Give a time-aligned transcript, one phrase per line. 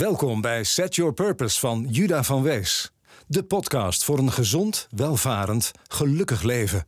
[0.00, 2.92] Welkom bij Set Your Purpose van Juda van Wees.
[3.26, 6.84] De podcast voor een gezond, welvarend, gelukkig leven.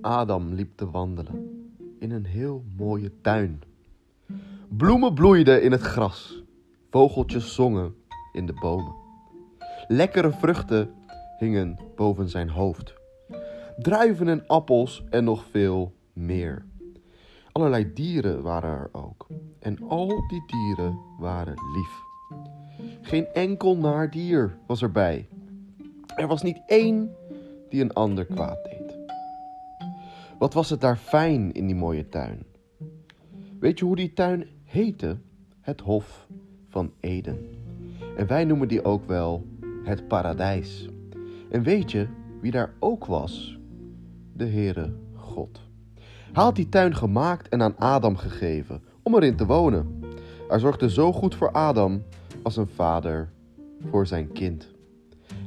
[0.00, 1.66] Adam liep te wandelen
[1.98, 3.62] in een heel mooie tuin.
[4.68, 6.42] Bloemen bloeiden in het gras,
[6.90, 7.94] vogeltjes zongen
[8.32, 8.94] in de bomen.
[9.88, 10.94] Lekkere vruchten
[11.38, 12.94] hingen boven zijn hoofd.
[13.76, 16.66] Druiven en appels en nog veel meer.
[17.58, 19.26] Allerlei dieren waren er ook.
[19.58, 22.02] En al die dieren waren lief.
[23.00, 25.28] Geen enkel naar dier was erbij.
[26.16, 27.10] Er was niet één
[27.68, 28.98] die een ander kwaad deed.
[30.38, 32.46] Wat was het daar fijn in die mooie tuin?
[33.60, 35.16] Weet je hoe die tuin heette?
[35.60, 36.26] Het Hof
[36.68, 37.38] van Eden.
[38.16, 39.46] En wij noemen die ook wel
[39.84, 40.88] het paradijs.
[41.50, 42.06] En weet je
[42.40, 43.58] wie daar ook was?
[44.32, 45.67] De Heere God.
[46.32, 50.02] Had die tuin gemaakt en aan Adam gegeven om erin te wonen.
[50.48, 52.02] Hij zorgde zo goed voor Adam
[52.42, 53.32] als een vader
[53.90, 54.68] voor zijn kind.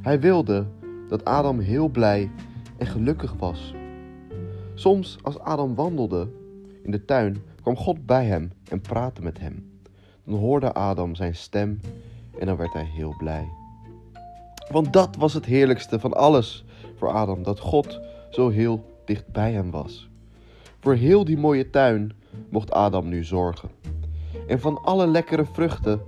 [0.02, 0.66] Hij wilde
[1.08, 2.30] dat Adam heel blij
[2.76, 3.74] en gelukkig was.
[4.74, 6.28] Soms als Adam wandelde
[6.82, 9.80] in de tuin, kwam God bij hem en praatte met hem.
[10.24, 11.80] Dan hoorde Adam zijn stem
[12.38, 13.48] en dan werd hij heel blij.
[14.70, 16.64] Want dat was het heerlijkste van alles
[16.96, 20.10] voor Adam, dat God zo heel dicht bij hem was.
[20.82, 22.12] Voor heel die mooie tuin
[22.48, 23.70] mocht Adam nu zorgen.
[24.46, 26.00] En van alle lekkere vruchten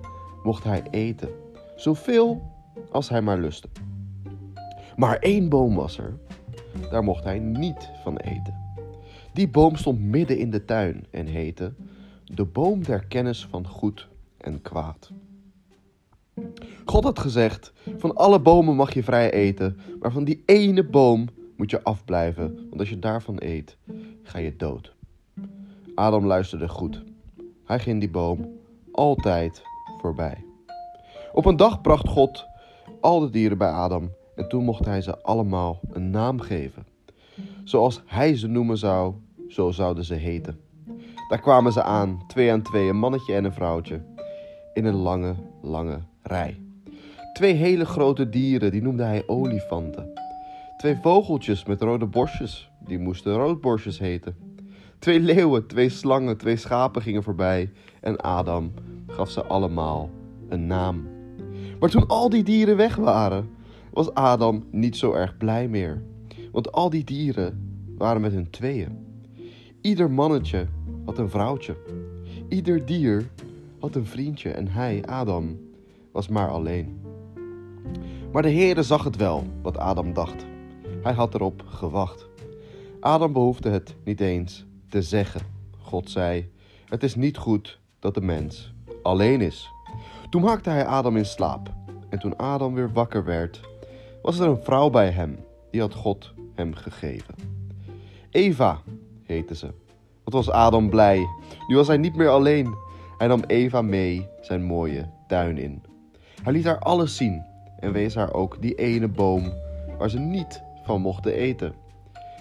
[0.43, 1.29] mocht hij eten,
[1.77, 2.43] zoveel
[2.91, 3.69] als hij maar lustte.
[4.97, 6.19] Maar één boom was er,
[6.91, 8.55] daar mocht hij niet van eten.
[9.33, 11.73] Die boom stond midden in de tuin en heette
[12.25, 15.11] de boom der kennis van goed en kwaad.
[16.85, 21.29] God had gezegd: Van alle bomen mag je vrij eten, maar van die ene boom
[21.57, 23.77] moet je afblijven, want als je daarvan eet,
[24.25, 24.95] ga je dood.
[25.95, 27.03] Adam luisterde goed.
[27.65, 28.49] Hij ging die boom
[28.93, 29.63] altijd
[30.01, 30.45] voorbij.
[31.33, 32.47] Op een dag bracht God
[33.01, 36.87] al de dieren bij Adam en toen mocht hij ze allemaal een naam geven.
[37.65, 39.15] Zoals hij ze noemen zou,
[39.49, 40.61] zo zouden ze heten.
[41.29, 44.03] Daar kwamen ze aan, twee aan twee, een mannetje en een vrouwtje,
[44.73, 46.61] in een lange, lange rij.
[47.33, 50.13] Twee hele grote dieren, die noemde hij olifanten.
[50.85, 54.37] Twee vogeltjes met rode borstjes, die moesten roodborstjes heten.
[54.99, 58.73] Twee leeuwen, twee slangen, twee schapen gingen voorbij en Adam
[59.07, 60.11] gaf ze allemaal
[60.49, 61.07] een naam.
[61.81, 63.51] Maar toen al die dieren weg waren,
[63.93, 66.03] was Adam niet zo erg blij meer.
[66.53, 68.99] Want al die dieren waren met hun tweeën.
[69.81, 70.67] Ieder mannetje
[71.05, 71.77] had een vrouwtje.
[72.49, 73.31] Ieder dier
[73.81, 75.59] had een vriendje en hij, Adam,
[76.13, 77.01] was maar alleen.
[78.33, 80.53] Maar de Heere zag het wel, wat Adam dacht.
[81.05, 82.27] Hij had erop gewacht.
[83.01, 85.41] Adam behoefde het niet eens te zeggen.
[85.79, 86.51] God zei:
[86.89, 89.71] Het is niet goed dat de mens alleen is.
[90.31, 91.73] Toen maakte hij Adam in slaap.
[92.09, 93.61] En toen Adam weer wakker werd,
[94.23, 95.39] was er een vrouw bij hem,
[95.71, 97.35] die had God hem gegeven.
[98.31, 98.81] Eva
[99.23, 99.73] heette ze.
[100.25, 101.27] Wat was Adam blij.
[101.69, 102.75] Nu was hij niet meer alleen.
[103.19, 105.83] Hij nam Eva mee zijn mooie tuin in.
[106.43, 107.45] Hij liet haar alles zien
[107.81, 109.53] en wees haar ook die ene boom
[109.99, 111.75] waar ze niet van mochten eten.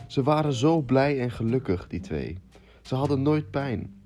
[0.07, 2.37] Ze waren zo blij en gelukkig, die twee.
[2.81, 4.01] Ze hadden nooit pijn.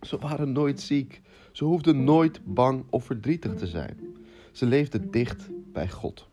[0.00, 1.20] Ze waren nooit ziek.
[1.52, 3.98] Ze hoefden nooit bang of verdrietig te zijn.
[4.52, 6.26] Ze leefden dicht bij God.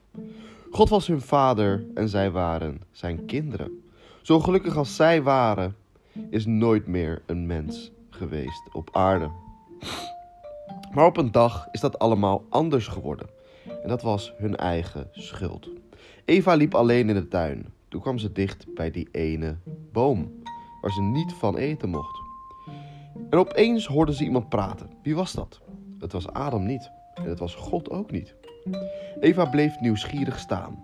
[0.72, 3.84] God was hun vader en zij waren zijn kinderen.
[4.22, 5.76] Zo gelukkig als zij waren,
[6.30, 9.32] is nooit meer een mens geweest op aarde.
[10.94, 13.28] Maar op een dag is dat allemaal anders geworden.
[13.84, 15.70] En dat was hun eigen schuld.
[16.26, 17.66] Eva liep alleen in de tuin.
[17.88, 19.58] Toen kwam ze dicht bij die ene
[19.92, 20.42] boom,
[20.82, 22.20] waar ze niet van eten mocht.
[23.30, 24.90] En opeens hoorde ze iemand praten.
[25.04, 25.62] Wie was dat?
[26.00, 26.92] Het was Adam niet.
[27.14, 28.36] En het was God ook niet.
[29.20, 30.84] Eva bleef nieuwsgierig staan.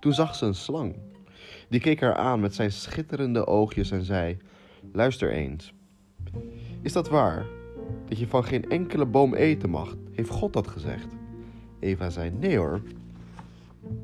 [0.00, 0.96] Toen zag ze een slang.
[1.68, 4.36] Die keek haar aan met zijn schitterende oogjes en zei:
[4.92, 5.72] Luister eens.
[6.82, 7.46] Is dat waar?
[8.08, 9.96] Dat je van geen enkele boom eten mag?
[10.12, 11.06] Heeft God dat gezegd?
[11.80, 12.82] Eva zei: Nee hoor.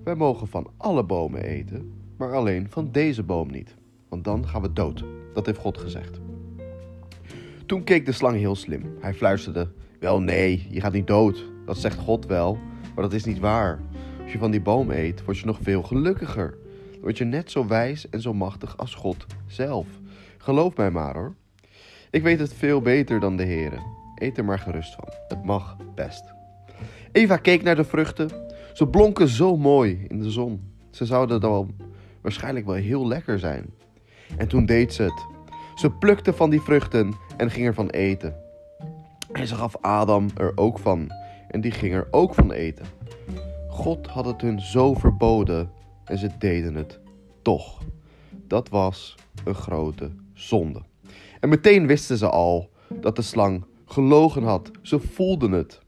[0.04, 3.74] Wij mogen van alle bomen eten, maar alleen van deze boom niet.
[4.08, 5.04] Want dan gaan we dood.
[5.32, 6.20] Dat heeft God gezegd.
[7.66, 8.96] Toen keek de slang heel slim.
[9.00, 9.68] Hij fluisterde:
[10.00, 11.44] Wel nee, je gaat niet dood.
[11.66, 12.58] Dat zegt God wel,
[12.94, 13.80] maar dat is niet waar.
[14.22, 16.58] Als je van die boom eet, word je nog veel gelukkiger.
[16.92, 19.86] Dan word je net zo wijs en zo machtig als God zelf.
[20.38, 21.34] Geloof mij maar hoor.
[22.10, 23.82] Ik weet het veel beter dan de heren.
[24.14, 25.08] Eet er maar gerust van.
[25.28, 26.34] Het mag best.
[27.12, 28.30] Eva keek naar de vruchten.
[28.74, 30.72] Ze blonken zo mooi in de zon.
[30.90, 31.74] Ze zouden dan
[32.20, 33.74] waarschijnlijk wel heel lekker zijn.
[34.36, 35.26] En toen deed ze het.
[35.74, 38.36] Ze plukte van die vruchten en ging ervan eten.
[39.32, 41.10] En ze gaf Adam er ook van
[41.48, 42.86] en die ging er ook van eten.
[43.68, 45.70] God had het hun zo verboden
[46.04, 47.00] en ze deden het
[47.42, 47.82] toch.
[48.46, 50.82] Dat was een grote zonde.
[51.40, 54.70] En meteen wisten ze al dat de slang gelogen had.
[54.82, 55.80] Ze voelden het.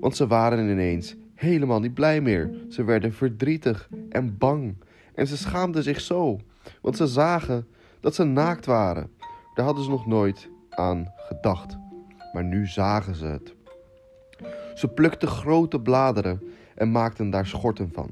[0.00, 2.50] Want ze waren ineens helemaal niet blij meer.
[2.68, 4.76] Ze werden verdrietig en bang.
[5.14, 6.40] En ze schaamden zich zo,
[6.80, 7.66] want ze zagen
[8.00, 9.10] dat ze naakt waren.
[9.54, 11.76] Daar hadden ze nog nooit aan gedacht.
[12.32, 13.54] Maar nu zagen ze het.
[14.74, 16.42] Ze plukten grote bladeren
[16.74, 18.10] en maakten daar schorten van.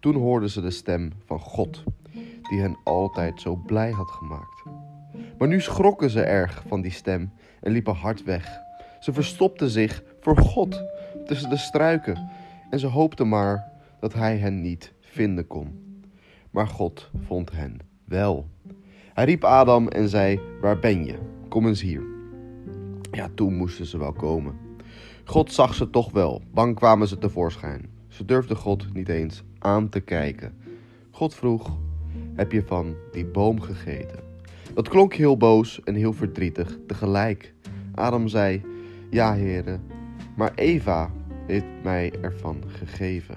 [0.00, 1.82] Toen hoorden ze de stem van God,
[2.50, 4.62] die hen altijd zo blij had gemaakt.
[5.38, 8.58] Maar nu schrokken ze erg van die stem en liepen hard weg.
[9.00, 10.82] Ze verstopten zich voor God
[11.26, 12.28] tussen de struiken
[12.70, 15.86] en ze hoopten maar dat hij hen niet vinden kon.
[16.50, 18.48] Maar God vond hen wel.
[19.14, 21.18] Hij riep Adam en zei: Waar ben je?
[21.48, 22.02] Kom eens hier.
[23.10, 24.54] Ja, toen moesten ze wel komen.
[25.24, 26.42] God zag ze toch wel.
[26.52, 27.90] Bang kwamen ze tevoorschijn.
[28.08, 30.54] Ze durfden God niet eens aan te kijken.
[31.10, 31.78] God vroeg:
[32.34, 34.18] Heb je van die boom gegeten?
[34.74, 37.54] Dat klonk heel boos en heel verdrietig tegelijk.
[37.94, 38.62] Adam zei:
[39.10, 39.82] Ja, heren,
[40.36, 41.10] maar Eva
[41.48, 43.36] heeft mij ervan gegeven.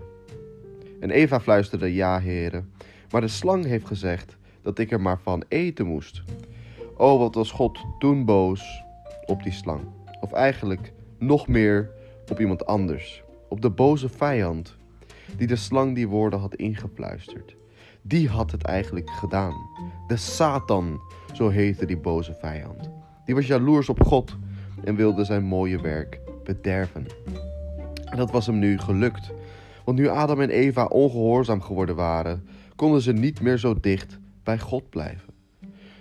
[1.00, 2.72] En Eva fluisterde: Ja, heren,
[3.12, 6.24] maar de slang heeft gezegd dat ik er maar van eten moest.
[6.98, 8.84] Oh, wat was God toen boos
[9.26, 9.82] op die slang.
[10.20, 11.90] Of eigenlijk nog meer
[12.30, 13.24] op iemand anders.
[13.48, 14.78] Op de boze vijand
[15.38, 17.56] die de slang die woorden had ingefluisterd.
[18.02, 19.54] Die had het eigenlijk gedaan.
[20.08, 21.00] De Satan,
[21.34, 22.90] zo heette die boze vijand.
[23.26, 24.38] Die was jaloers op God
[24.84, 27.06] en wilde zijn mooie werk bederven.
[28.12, 29.32] En dat was hem nu gelukt.
[29.86, 34.60] Want nu Adam en Eva ongehoorzaam geworden waren, konden ze niet meer zo dicht bij
[34.60, 35.34] God blijven.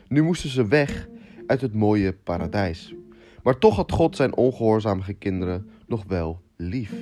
[0.08, 1.08] Nu moesten ze weg
[1.46, 2.94] uit het mooie paradijs.
[3.42, 6.92] Maar toch had God zijn ongehoorzame kinderen nog wel lief.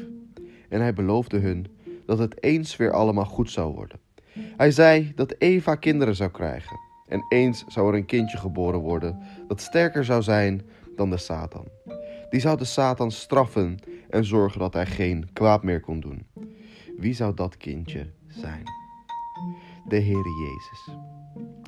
[0.68, 1.66] En hij beloofde hun
[2.06, 3.98] dat het eens weer allemaal goed zou worden.
[4.56, 6.78] Hij zei dat Eva kinderen zou krijgen.
[7.06, 10.62] En eens zou er een kindje geboren worden dat sterker zou zijn
[10.96, 11.64] dan de Satan.
[12.30, 13.78] Die zou de Satan straffen
[14.10, 16.26] en zorgen dat hij geen kwaad meer kon doen.
[16.98, 18.62] Wie zou dat kindje zijn?
[19.88, 20.96] De Heere Jezus.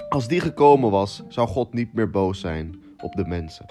[0.08, 3.66] Als die gekomen was, zou God niet meer boos zijn op de mensen.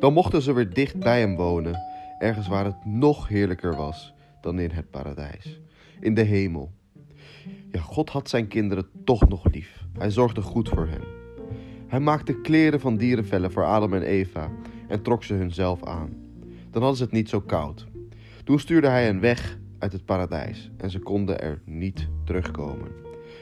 [0.00, 1.78] Dan mochten ze weer dicht bij hem wonen,
[2.18, 5.60] ergens waar het nog heerlijker was dan in het paradijs,
[6.00, 6.72] in de hemel.
[7.70, 9.84] Ja, God had zijn kinderen toch nog lief.
[9.98, 11.02] Hij zorgde goed voor hen.
[11.86, 14.50] Hij maakte kleren van dierenvellen voor Adam en Eva
[14.88, 16.25] en trok ze hunzelf aan.
[16.76, 17.86] Dan hadden ze het niet zo koud.
[18.44, 22.88] Toen stuurde hij hen weg uit het paradijs en ze konden er niet terugkomen.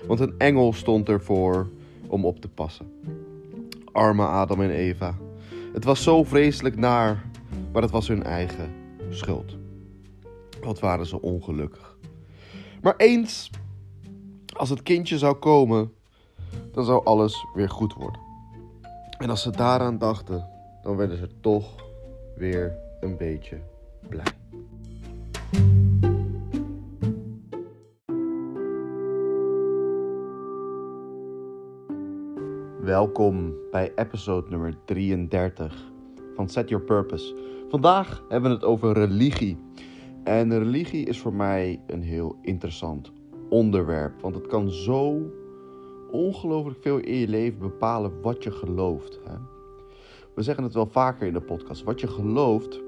[0.06, 1.68] Want een engel stond ervoor
[2.06, 2.92] om op te passen.
[3.92, 5.14] Arme Adam en Eva.
[5.72, 7.24] Het was zo vreselijk naar,
[7.72, 8.72] maar het was hun eigen
[9.10, 9.56] schuld.
[10.62, 11.96] Wat waren ze ongelukkig.
[12.82, 13.50] Maar eens,
[14.56, 15.92] als het kindje zou komen,
[16.72, 18.20] dan zou alles weer goed worden.
[19.18, 20.48] En als ze daaraan dachten,
[20.82, 21.74] dan werden ze toch
[22.36, 23.60] weer een beetje
[24.08, 24.24] blij.
[32.80, 35.92] Welkom bij episode nummer 33
[36.34, 37.34] van Set Your Purpose.
[37.68, 39.58] Vandaag hebben we het over religie.
[40.22, 43.12] En religie is voor mij een heel interessant
[43.48, 45.20] onderwerp, want het kan zo
[46.10, 49.20] ongelooflijk veel in je leven bepalen wat je gelooft.
[49.24, 49.36] Hè?
[50.34, 51.82] We zeggen het wel vaker in de podcast.
[51.82, 52.83] Wat je gelooft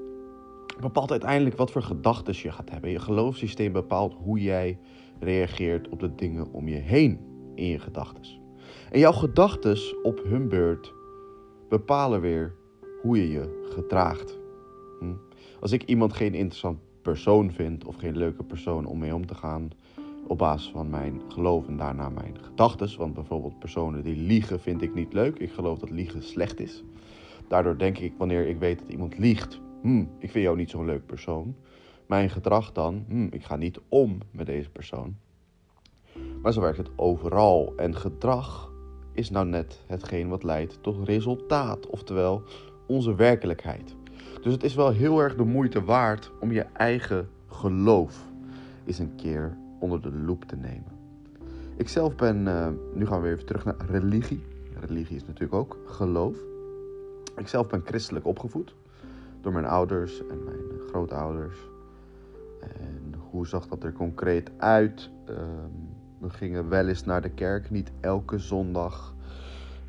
[0.81, 2.89] bepaalt uiteindelijk wat voor gedachten je gaat hebben.
[2.89, 4.79] Je geloofssysteem bepaalt hoe jij
[5.19, 7.19] reageert op de dingen om je heen
[7.55, 8.23] in je gedachten.
[8.91, 10.93] En jouw gedachten op hun beurt
[11.69, 12.55] bepalen weer
[13.01, 14.37] hoe je je gedraagt.
[14.99, 15.13] Hm?
[15.59, 19.35] Als ik iemand geen interessant persoon vind of geen leuke persoon om mee om te
[19.35, 19.69] gaan
[20.27, 24.81] op basis van mijn geloof en daarna mijn gedachten, want bijvoorbeeld personen die liegen vind
[24.81, 25.39] ik niet leuk.
[25.39, 26.83] Ik geloof dat liegen slecht is.
[27.47, 30.85] Daardoor denk ik wanneer ik weet dat iemand liegt, hm, ik vind jou niet zo'n
[30.85, 31.55] leuk persoon.
[32.05, 35.15] Mijn gedrag dan, hm, ik ga niet om met deze persoon.
[36.41, 37.73] Maar zo werkt het overal.
[37.75, 38.71] En gedrag
[39.11, 42.43] is nou net hetgeen wat leidt tot resultaat, oftewel
[42.87, 43.95] onze werkelijkheid.
[44.41, 48.31] Dus het is wel heel erg de moeite waard om je eigen geloof
[48.85, 50.95] eens een keer onder de loep te nemen.
[51.77, 54.43] Ik zelf ben, uh, nu gaan we even terug naar religie.
[54.79, 56.37] Religie is natuurlijk ook geloof.
[57.35, 58.75] Ik zelf ben christelijk opgevoed
[59.41, 61.57] door mijn ouders en mijn grootouders.
[62.61, 65.09] En hoe zag dat er concreet uit?
[65.29, 65.35] Uh,
[66.17, 69.15] we gingen wel eens naar de kerk, niet elke zondag.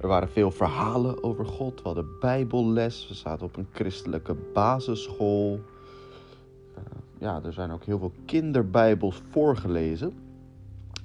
[0.00, 1.74] Er waren veel verhalen over God.
[1.82, 3.08] We hadden bijbelles.
[3.08, 5.52] We zaten op een christelijke basisschool.
[5.54, 6.82] Uh,
[7.18, 10.12] ja, er zijn ook heel veel kinderbijbels voorgelezen.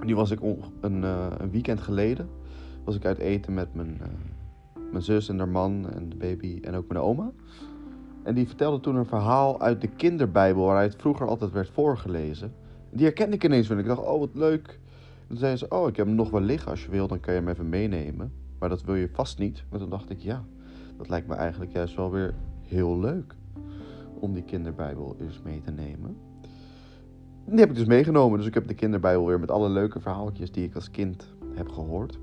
[0.05, 0.39] Die was ik
[0.79, 2.29] een, uh, een weekend geleden.
[2.83, 4.07] Was ik uit eten met mijn, uh,
[4.91, 7.31] mijn zus en haar man en de baby en ook mijn oma.
[8.23, 12.53] En die vertelde toen een verhaal uit de kinderbijbel waaruit vroeger altijd werd voorgelezen.
[12.89, 14.79] Die herkende ik ineens en ik dacht, oh wat leuk.
[15.21, 16.71] En toen zei ze, oh ik heb hem nog wel liggen.
[16.71, 18.33] Als je wil, dan kan je hem even meenemen.
[18.59, 19.63] Maar dat wil je vast niet.
[19.69, 20.43] Maar toen dacht ik, ja,
[20.97, 23.35] dat lijkt me eigenlijk juist wel weer heel leuk.
[24.19, 26.17] Om die kinderbijbel eens mee te nemen.
[27.45, 28.37] En die heb ik dus meegenomen.
[28.37, 31.69] Dus ik heb de kinderbijbel weer met alle leuke verhaaltjes die ik als kind heb
[31.69, 32.19] gehoord.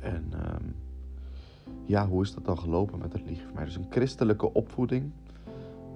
[0.00, 0.74] En um,
[1.86, 3.64] ja, hoe is dat dan gelopen met religie voor mij?
[3.64, 5.10] Dus een christelijke opvoeding.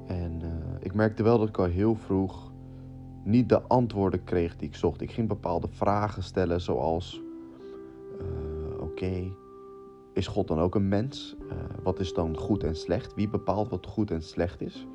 [0.07, 0.49] En uh,
[0.81, 2.53] ik merkte wel dat ik al heel vroeg
[3.25, 5.01] niet de antwoorden kreeg die ik zocht.
[5.01, 7.23] Ik ging bepaalde vragen stellen zoals...
[8.21, 9.33] Uh, Oké,
[10.13, 11.37] is God dan ook een mens?
[11.43, 13.15] Uh, wat is dan goed en slecht?
[13.15, 14.87] Wie bepaalt wat goed en slecht is?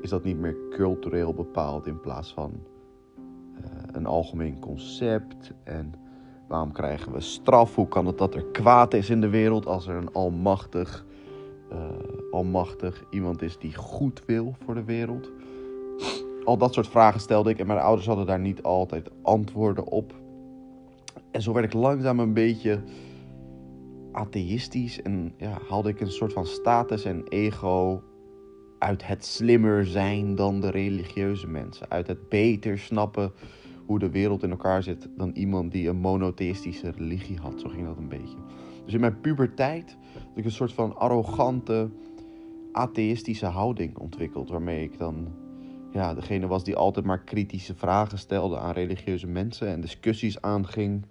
[0.00, 2.52] Is dat niet meer cultureel bepaald in plaats van
[3.92, 5.52] een algemeen concept?
[5.64, 5.94] En
[6.52, 7.74] Waarom krijgen we straf?
[7.74, 11.04] Hoe kan het dat er kwaad is in de wereld als er een almachtig,
[11.72, 11.78] uh,
[12.30, 15.30] almachtig iemand is die goed wil voor de wereld?
[16.44, 20.14] Al dat soort vragen stelde ik en mijn ouders hadden daar niet altijd antwoorden op.
[21.30, 22.82] En zo werd ik langzaam een beetje
[24.12, 28.02] atheïstisch en ja, haalde ik een soort van status en ego
[28.78, 31.90] uit het slimmer zijn dan de religieuze mensen.
[31.90, 33.32] Uit het beter snappen
[33.86, 37.60] hoe de wereld in elkaar zit dan iemand die een monotheïstische religie had.
[37.60, 38.36] Zo ging dat een beetje.
[38.84, 41.90] Dus in mijn puberteit had ik een soort van arrogante,
[42.72, 44.50] atheïstische houding ontwikkeld.
[44.50, 45.28] Waarmee ik dan
[45.92, 49.68] ja, degene was die altijd maar kritische vragen stelde aan religieuze mensen.
[49.68, 51.06] En discussies aanging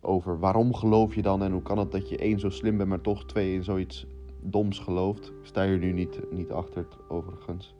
[0.00, 2.88] over waarom geloof je dan en hoe kan het dat je één zo slim bent,
[2.88, 4.06] maar toch twee in zoiets
[4.42, 5.26] doms gelooft.
[5.26, 7.74] Ik sta hier nu niet, niet achter overigens.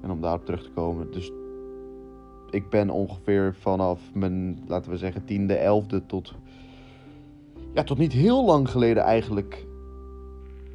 [0.00, 1.10] En om daarop terug te komen.
[1.10, 1.32] Dus
[2.54, 6.34] ik ben ongeveer vanaf mijn, laten we zeggen, tiende, elfde tot,
[7.74, 9.66] ja, tot niet heel lang geleden eigenlijk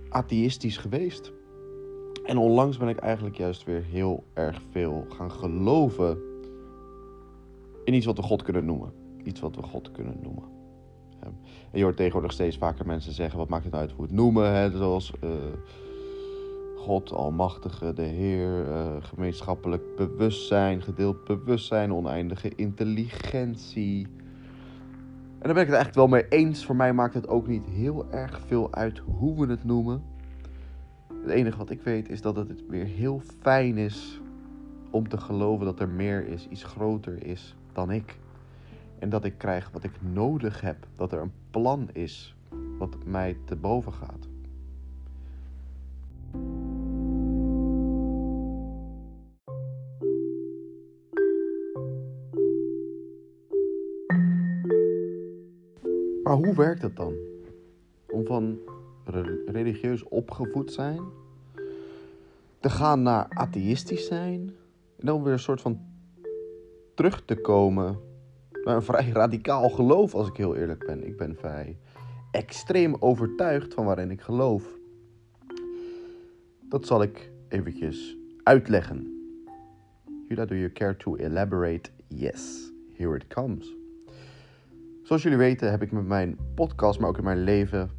[0.10, 1.32] atheïstisch geweest.
[2.26, 6.18] En onlangs ben ik eigenlijk juist weer heel erg veel gaan geloven
[7.84, 8.94] in iets wat we God kunnen noemen.
[9.24, 10.44] Iets wat we God kunnen noemen.
[11.20, 11.38] En
[11.72, 14.54] je hoort tegenwoordig steeds vaker mensen zeggen: wat maakt het uit hoe het noemen?
[14.54, 14.78] Hè?
[14.78, 15.30] Zoals uh,
[16.90, 24.08] God, Almachtige, de Heer, uh, gemeenschappelijk bewustzijn, gedeeld bewustzijn, oneindige intelligentie.
[25.40, 26.66] En daar ben ik het eigenlijk wel mee eens.
[26.66, 30.04] Voor mij maakt het ook niet heel erg veel uit hoe we het noemen.
[31.22, 34.22] Het enige wat ik weet is dat het weer heel fijn is
[34.90, 38.18] om te geloven dat er meer is, iets groter is dan ik.
[39.00, 42.36] En dat ik krijg wat ik nodig heb, dat er een plan is
[42.78, 44.29] wat mij te boven gaat.
[56.30, 57.14] Maar hoe werkt het dan?
[58.10, 58.60] Om van
[59.46, 61.02] religieus opgevoed zijn
[62.60, 64.54] te gaan naar atheïstisch zijn
[64.98, 65.80] en dan weer een soort van
[66.96, 68.00] terug te komen
[68.64, 71.06] naar een vrij radicaal geloof, als ik heel eerlijk ben.
[71.06, 71.78] Ik ben vrij
[72.32, 74.78] extreem overtuigd van waarin ik geloof.
[76.62, 79.32] Dat zal ik eventjes uitleggen.
[80.28, 81.90] Judah, do you care to elaborate?
[82.08, 83.79] Yes, here it comes.
[85.10, 87.90] Zoals jullie weten heb ik met mijn podcast, maar ook in mijn leven,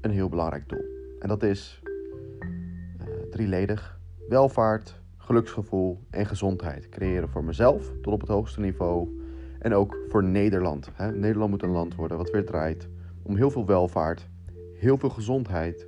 [0.00, 0.84] een heel belangrijk doel.
[1.18, 6.88] En dat is uh, drieledig: welvaart, geluksgevoel en gezondheid.
[6.88, 9.20] Creëren voor mezelf tot op het hoogste niveau.
[9.58, 10.90] En ook voor Nederland.
[10.92, 11.12] Hè?
[11.12, 12.88] Nederland moet een land worden wat weer draait
[13.22, 14.28] om heel veel welvaart,
[14.74, 15.86] heel veel gezondheid,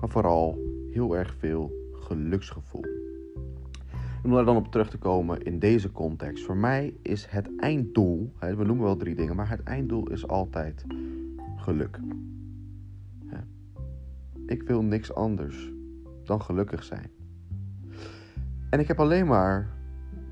[0.00, 0.58] maar vooral
[0.90, 2.93] heel erg veel geluksgevoel.
[4.24, 6.44] Om daar dan op terug te komen in deze context.
[6.44, 10.84] Voor mij is het einddoel, we noemen wel drie dingen, maar het einddoel is altijd
[11.56, 12.00] geluk.
[14.46, 15.72] Ik wil niks anders
[16.24, 17.10] dan gelukkig zijn.
[18.70, 19.68] En ik heb alleen maar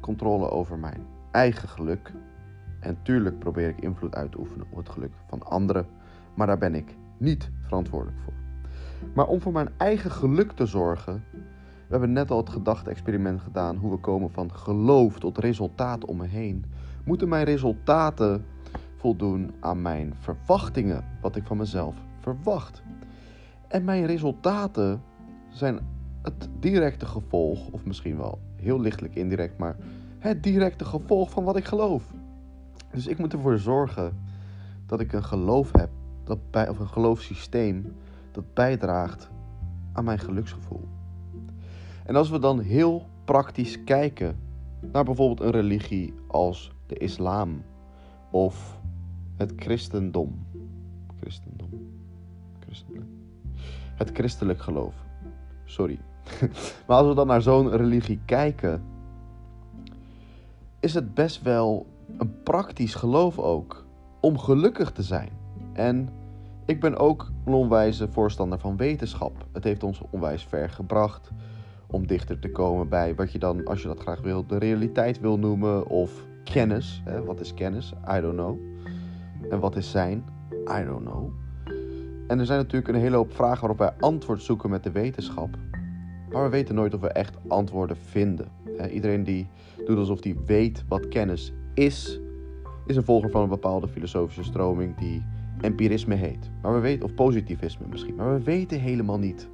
[0.01, 2.13] controle over mijn eigen geluk.
[2.81, 5.87] En tuurlijk probeer ik invloed uit te oefenen op het geluk van anderen,
[6.35, 8.35] maar daar ben ik niet verantwoordelijk voor.
[9.15, 11.25] Maar om voor mijn eigen geluk te zorgen,
[11.93, 16.17] we hebben net al het gedachte-experiment gedaan hoe we komen van geloof tot resultaten om
[16.17, 16.65] me heen.
[17.05, 18.45] Moeten mijn resultaten
[18.97, 22.83] voldoen aan mijn verwachtingen, wat ik van mezelf verwacht?
[23.69, 25.03] En mijn resultaten
[25.49, 25.81] zijn
[26.23, 29.77] het directe gevolg, of misschien wel heel lichtelijk indirect, maar
[30.19, 32.13] het directe gevolg van wat ik geloof.
[32.93, 34.19] Dus ik moet ervoor zorgen
[34.87, 35.91] dat ik een geloof heb
[36.25, 37.95] dat bij, of een geloofssysteem
[38.31, 39.31] dat bijdraagt
[39.93, 40.89] aan mijn geluksgevoel.
[42.05, 44.37] En als we dan heel praktisch kijken
[44.93, 47.63] naar bijvoorbeeld een religie als de islam
[48.31, 48.81] of
[49.37, 50.47] het christendom.
[51.21, 51.69] Christendom.
[53.95, 54.95] Het christelijk geloof.
[55.65, 55.99] Sorry.
[56.87, 58.83] maar als we dan naar zo'n religie kijken,
[60.81, 61.87] is het best wel
[62.19, 63.87] een praktisch geloof ook
[64.21, 65.31] om gelukkig te zijn.
[65.73, 66.09] En
[66.65, 69.47] ik ben ook een onwijze voorstander van wetenschap.
[69.53, 71.31] Het heeft ons onwijs ver gebracht
[71.93, 75.21] om dichter te komen bij wat je dan, als je dat graag wil, de realiteit
[75.21, 77.03] wil noemen of kennis.
[77.05, 77.25] Hè?
[77.25, 77.95] Wat is kennis?
[78.17, 78.59] I don't know.
[79.51, 80.25] En wat is zijn?
[80.53, 81.31] I don't know.
[82.27, 85.59] En er zijn natuurlijk een hele hoop vragen waarop wij antwoord zoeken met de wetenschap.
[86.31, 88.49] Maar we weten nooit of we echt antwoorden vinden.
[88.91, 89.49] Iedereen die
[89.85, 92.21] doet alsof hij weet wat kennis is,
[92.87, 95.25] is een volger van een bepaalde filosofische stroming die
[95.61, 96.51] empirisme heet.
[96.63, 98.15] Maar we weten, of positivisme misschien.
[98.15, 99.49] Maar we weten helemaal niet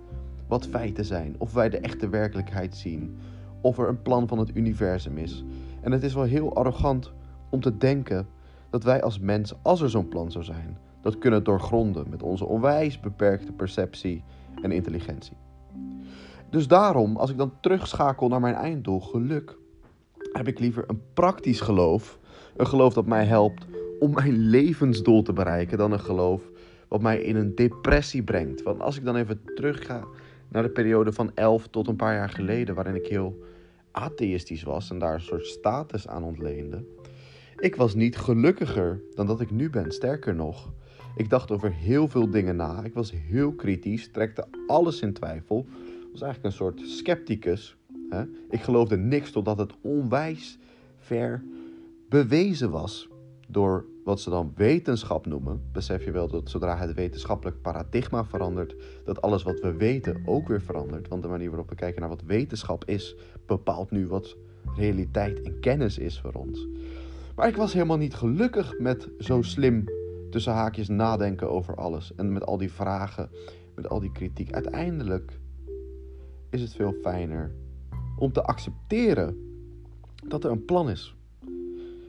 [0.48, 1.34] wat feiten zijn.
[1.38, 3.16] Of wij de echte werkelijkheid zien.
[3.60, 5.44] Of er een plan van het universum is.
[5.80, 7.12] En het is wel heel arrogant
[7.50, 8.26] om te denken
[8.70, 12.44] dat wij als mens, als er zo'n plan zou zijn, dat kunnen doorgronden met onze
[12.44, 14.24] onwijs beperkte perceptie
[14.62, 15.36] en intelligentie.
[16.50, 19.56] Dus daarom, als ik dan terugschakel naar mijn einddoel, geluk,
[20.32, 22.18] heb ik liever een praktisch geloof.
[22.56, 23.66] Een geloof dat mij helpt
[23.98, 26.50] om mijn levensdoel te bereiken, dan een geloof
[26.88, 28.62] wat mij in een depressie brengt.
[28.62, 30.04] Want als ik dan even terug ga
[30.48, 33.42] naar de periode van 11 tot een paar jaar geleden, waarin ik heel
[33.90, 36.84] atheïstisch was en daar een soort status aan ontleende.
[37.56, 39.92] Ik was niet gelukkiger dan dat ik nu ben.
[39.92, 40.72] Sterker nog,
[41.16, 42.84] ik dacht over heel veel dingen na.
[42.84, 45.66] Ik was heel kritisch, trekte alles in twijfel.
[46.12, 47.76] Was eigenlijk een soort scepticus.
[48.10, 48.22] Hè?
[48.50, 50.58] Ik geloofde niks totdat het onwijs
[50.98, 51.42] ver
[52.08, 53.08] bewezen was
[53.48, 58.74] door wat ze dan wetenschap noemen, besef je wel dat zodra het wetenschappelijk paradigma verandert,
[59.04, 61.08] dat alles wat we weten ook weer verandert.
[61.08, 64.36] Want de manier waarop we kijken naar wat wetenschap is, bepaalt nu wat
[64.76, 66.66] realiteit en kennis is voor ons.
[67.36, 69.84] Maar ik was helemaal niet gelukkig met zo slim
[70.30, 72.14] tussen haakjes nadenken over alles.
[72.14, 73.30] En met al die vragen,
[73.74, 74.52] met al die kritiek.
[74.52, 75.40] Uiteindelijk
[76.50, 77.52] is het veel fijner
[78.18, 79.36] om te accepteren
[80.28, 81.16] dat er een plan is.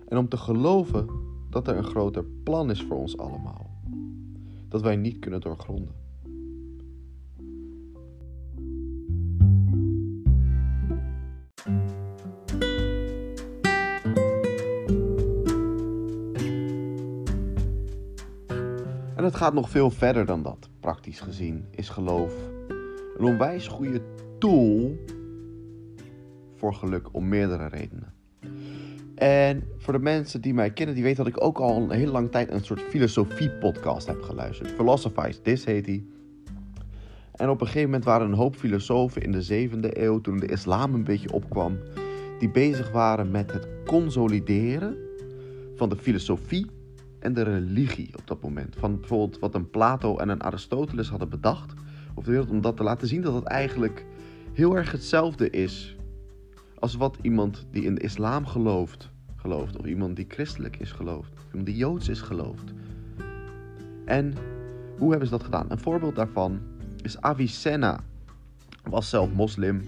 [0.08, 3.70] En om te geloven dat er een groter plan is voor ons allemaal.
[4.68, 5.96] Dat wij niet kunnen doorgronden.
[19.16, 20.70] En het gaat nog veel verder dan dat.
[20.80, 22.34] Praktisch gezien is geloof
[23.18, 24.02] een onwijs goede
[24.38, 24.98] tool
[26.56, 28.18] voor geluk om meerdere redenen.
[29.19, 32.12] En voor de mensen die mij kennen, die weten dat ik ook al een hele
[32.12, 34.71] lange tijd een soort filosofie-podcast heb geluisterd.
[34.71, 36.10] Philosophize This heet die.
[37.36, 40.45] En op een gegeven moment waren een hoop filosofen in de 7e eeuw, toen de
[40.45, 41.77] islam een beetje opkwam,
[42.39, 44.97] die bezig waren met het consolideren
[45.75, 46.65] van de filosofie
[47.19, 48.75] en de religie op dat moment.
[48.77, 51.73] Van bijvoorbeeld wat een Plato en een Aristoteles hadden bedacht
[52.15, 54.05] op de wereld, om dat te laten zien dat het eigenlijk
[54.53, 55.97] heel erg hetzelfde is
[56.80, 59.78] als wat iemand die in de islam gelooft, gelooft.
[59.78, 61.32] Of iemand die christelijk is gelooft.
[61.34, 62.74] Of iemand die joods is gelooft.
[64.06, 64.34] En
[64.98, 65.65] hoe hebben ze dat gedaan?
[65.70, 66.60] Een voorbeeld daarvan
[67.02, 68.00] is Avicenna.
[68.84, 69.82] Was zelf moslim.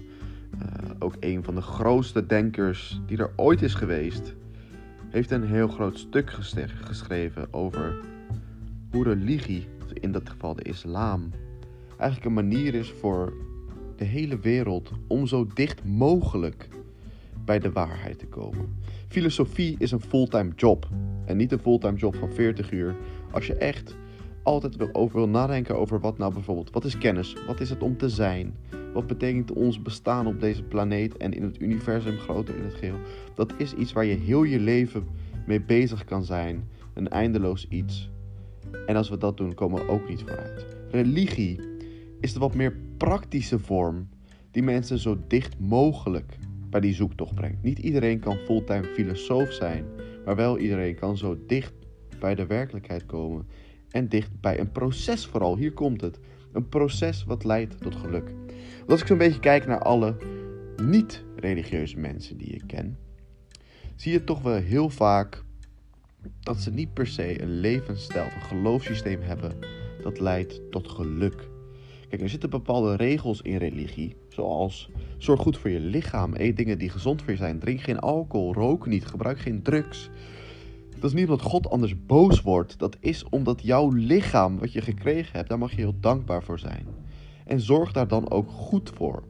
[0.54, 4.34] Uh, ook een van de grootste denkers die er ooit is geweest.
[5.10, 6.30] Heeft een heel groot stuk
[6.84, 8.00] geschreven over
[8.90, 11.30] hoe religie, in dat geval de islam,
[11.96, 13.32] eigenlijk een manier is voor
[13.96, 16.68] de hele wereld om zo dicht mogelijk
[17.44, 18.76] bij de waarheid te komen.
[19.08, 20.88] Filosofie is een fulltime job
[21.24, 22.96] en niet een fulltime job van 40 uur.
[23.30, 23.96] Als je echt
[24.42, 27.36] altijd wil, over nadenken over wat nou bijvoorbeeld, wat is kennis?
[27.46, 28.54] Wat is het om te zijn?
[28.92, 32.98] Wat betekent ons bestaan op deze planeet en in het universum groter in het geheel?
[33.34, 35.06] Dat is iets waar je heel je leven
[35.46, 36.68] mee bezig kan zijn.
[36.94, 38.10] Een eindeloos iets.
[38.86, 40.66] En als we dat doen, komen we ook niet vooruit.
[40.90, 41.60] Religie
[42.20, 44.08] is de wat meer praktische vorm
[44.50, 46.38] die mensen zo dicht mogelijk
[46.72, 47.62] bij die zoektocht brengt.
[47.62, 49.84] Niet iedereen kan fulltime filosoof zijn,
[50.24, 51.72] maar wel iedereen kan zo dicht
[52.18, 53.46] bij de werkelijkheid komen.
[53.90, 55.56] En dicht bij een proces vooral.
[55.56, 56.20] Hier komt het.
[56.52, 58.34] Een proces wat leidt tot geluk.
[58.86, 60.16] Als ik zo'n beetje kijk naar alle
[60.76, 62.98] niet-religieuze mensen die ik ken,
[63.96, 65.44] zie je toch wel heel vaak
[66.40, 69.52] dat ze niet per se een levensstijl of een geloofssysteem hebben
[70.02, 71.48] dat leidt tot geluk.
[72.08, 76.78] Kijk, er zitten bepaalde regels in religie, zoals zorg goed voor je lichaam, eet dingen
[76.78, 80.10] die gezond voor je zijn, drink geen alcohol, rook niet, gebruik geen drugs.
[80.90, 82.78] Dat is niet omdat God anders boos wordt.
[82.78, 86.58] Dat is omdat jouw lichaam, wat je gekregen hebt, daar mag je heel dankbaar voor
[86.58, 86.86] zijn.
[87.44, 89.22] En zorg daar dan ook goed voor.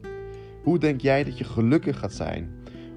[0.63, 2.49] Hoe denk jij dat je gelukkig gaat zijn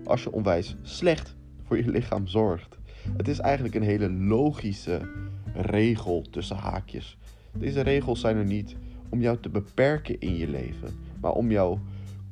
[0.04, 2.78] als je onwijs slecht voor je lichaam zorgt?
[3.16, 5.08] Het is eigenlijk een hele logische
[5.54, 7.18] regel tussen haakjes.
[7.52, 8.76] Deze regels zijn er niet
[9.08, 10.88] om jou te beperken in je leven,
[11.20, 11.80] maar om jouw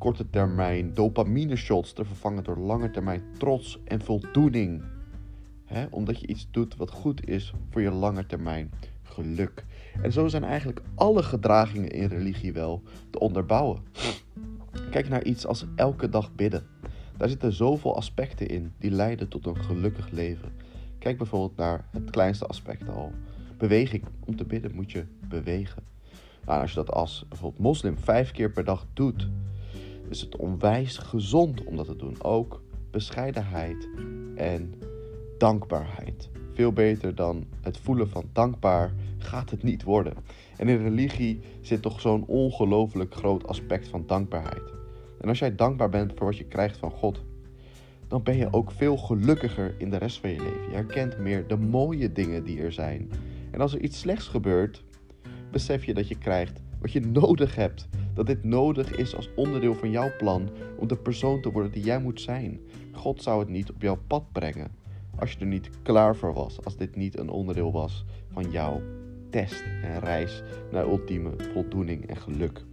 [0.05, 4.83] korte termijn dopamine shots te vervangen door lange termijn trots en voldoening.
[5.91, 8.71] omdat je iets doet wat goed is voor je lange termijn
[9.03, 9.65] geluk.
[10.03, 13.83] En zo zijn eigenlijk alle gedragingen in religie wel te onderbouwen.
[14.91, 16.67] Kijk naar iets als elke dag bidden.
[17.17, 20.53] Daar zitten zoveel aspecten in die leiden tot een gelukkig leven.
[20.99, 23.13] Kijk bijvoorbeeld naar het kleinste aspect al.
[23.59, 24.05] Beweging.
[24.25, 25.83] Om te bidden moet je bewegen.
[26.47, 29.29] Nou, als je dat als bijvoorbeeld moslim vijf keer per dag doet,
[30.15, 32.23] is het onwijs gezond om dat te doen.
[32.23, 33.89] Ook bescheidenheid
[34.35, 34.75] en
[35.39, 36.29] dankbaarheid.
[36.53, 40.15] Veel beter dan het voelen van dankbaar gaat het niet worden.
[40.57, 44.73] En in religie zit toch zo'n ongelooflijk groot aspect van dankbaarheid.
[45.21, 47.23] En als jij dankbaar bent voor wat je krijgt van God,
[48.09, 50.69] dan ben je ook veel gelukkiger in de rest van je leven.
[50.69, 53.11] Je herkent meer de mooie dingen die er zijn.
[53.51, 54.85] En als er iets slechts gebeurt,
[55.51, 57.89] besef je dat je krijgt wat je nodig hebt.
[58.15, 60.49] Dat dit nodig is als onderdeel van jouw plan
[60.79, 62.61] om de persoon te worden die jij moet zijn.
[62.93, 64.71] God zou het niet op jouw pad brengen
[65.19, 66.65] als je er niet klaar voor was.
[66.65, 68.81] Als dit niet een onderdeel was van jouw
[69.31, 72.65] test en reis naar ultieme voldoening en geluk.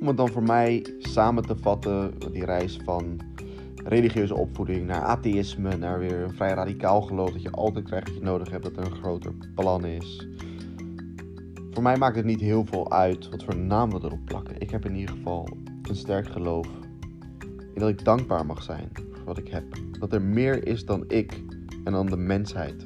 [0.00, 3.20] Om het dan voor mij samen te vatten, die reis van
[3.88, 8.16] religieuze opvoeding naar atheïsme, naar weer een vrij radicaal geloof dat je altijd krijgt wat
[8.16, 10.28] je nodig hebt, dat er een groter plan is.
[11.70, 14.60] Voor mij maakt het niet heel veel uit wat voor naam we erop plakken.
[14.60, 15.48] Ik heb in ieder geval
[15.82, 16.68] een sterk geloof
[17.74, 19.64] in dat ik dankbaar mag zijn voor wat ik heb.
[19.98, 21.42] Dat er meer is dan ik
[21.84, 22.84] en dan de mensheid.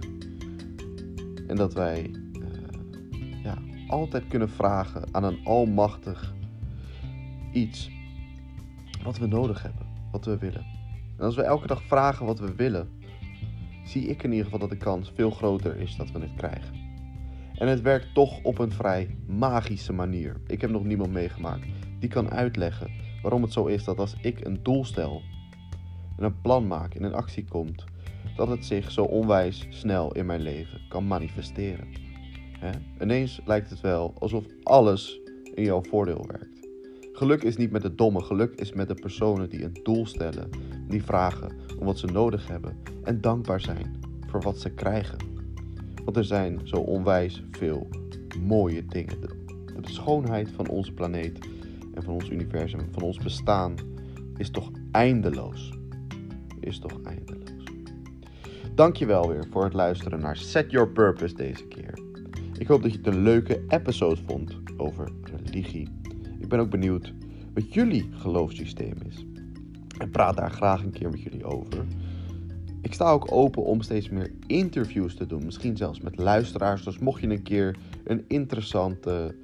[1.47, 3.59] En dat wij uh, ja,
[3.89, 6.35] altijd kunnen vragen aan een almachtig
[7.53, 7.91] iets
[9.03, 10.80] wat we nodig hebben, wat we willen.
[11.20, 12.88] En als we elke dag vragen wat we willen,
[13.85, 16.74] zie ik in ieder geval dat de kans veel groter is dat we het krijgen.
[17.54, 20.40] En het werkt toch op een vrij magische manier.
[20.46, 21.66] Ik heb nog niemand meegemaakt
[21.98, 22.90] die kan uitleggen
[23.22, 25.22] waarom het zo is dat als ik een doel stel
[26.16, 27.85] en een plan maak en in actie komt,
[28.37, 31.88] dat het zich zo onwijs snel in mijn leven kan manifesteren.
[32.59, 32.70] He?
[33.00, 35.20] Ineens lijkt het wel alsof alles
[35.54, 36.50] in jouw voordeel werkt.
[37.20, 40.48] Geluk is niet met de domme, geluk is met de personen die een doel stellen,
[40.88, 45.18] die vragen om wat ze nodig hebben en dankbaar zijn voor wat ze krijgen.
[46.04, 47.88] Want er zijn zo onwijs veel
[48.42, 49.20] mooie dingen.
[49.20, 49.28] De,
[49.80, 51.38] schoonheid van onze planeet
[51.94, 53.74] en van ons universum, van ons bestaan,
[54.37, 55.72] is toch eindeloos.
[56.61, 57.64] Is toch eindeloos.
[58.74, 61.98] Dankjewel weer voor het luisteren naar Set Your Purpose deze keer.
[62.59, 66.00] Ik hoop dat je het een leuke episode vond over religie.
[66.40, 67.12] Ik ben ook benieuwd
[67.55, 69.24] wat jullie geloofssysteem is.
[69.98, 71.85] En praat daar graag een keer met jullie over.
[72.83, 75.44] Ik sta ook open om steeds meer interviews te doen.
[75.44, 76.85] Misschien zelfs met luisteraars.
[76.85, 79.35] Dus mocht je een keer een, interessante,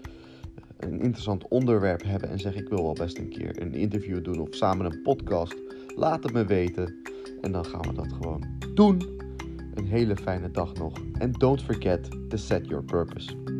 [0.76, 4.38] een interessant onderwerp hebben en zeg ik wil wel best een keer een interview doen
[4.38, 5.56] of samen een podcast.
[5.96, 6.94] Laat het me weten.
[7.40, 9.02] En dan gaan we dat gewoon doen.
[9.74, 10.92] Een hele fijne dag nog.
[11.18, 13.56] En don't forget to set your purpose.